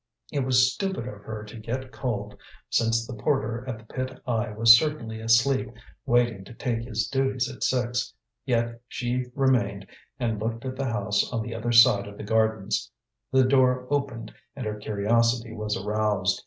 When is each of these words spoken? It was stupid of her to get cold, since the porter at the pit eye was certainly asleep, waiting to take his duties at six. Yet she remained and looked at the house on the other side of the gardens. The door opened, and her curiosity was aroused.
It 0.31 0.39
was 0.43 0.73
stupid 0.73 1.07
of 1.07 1.21
her 1.25 1.43
to 1.43 1.57
get 1.59 1.91
cold, 1.91 2.35
since 2.71 3.05
the 3.05 3.13
porter 3.13 3.63
at 3.67 3.77
the 3.77 3.85
pit 3.93 4.19
eye 4.25 4.49
was 4.49 4.75
certainly 4.75 5.19
asleep, 5.21 5.69
waiting 6.07 6.43
to 6.45 6.55
take 6.55 6.81
his 6.81 7.07
duties 7.07 7.47
at 7.53 7.63
six. 7.63 8.11
Yet 8.43 8.81
she 8.87 9.25
remained 9.35 9.85
and 10.19 10.41
looked 10.41 10.65
at 10.65 10.75
the 10.75 10.85
house 10.85 11.31
on 11.31 11.43
the 11.43 11.53
other 11.53 11.71
side 11.71 12.07
of 12.07 12.17
the 12.17 12.23
gardens. 12.23 12.89
The 13.31 13.43
door 13.43 13.85
opened, 13.93 14.33
and 14.55 14.65
her 14.65 14.79
curiosity 14.79 15.53
was 15.53 15.77
aroused. 15.77 16.39